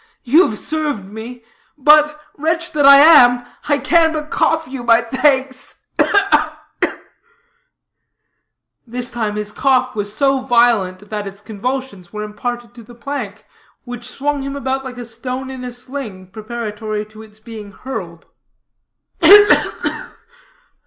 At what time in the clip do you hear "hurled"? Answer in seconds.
17.71-18.25